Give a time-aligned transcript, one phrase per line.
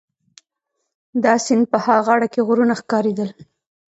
[1.23, 3.29] د سیند په ها غاړه کي غرونه ښکارېدل.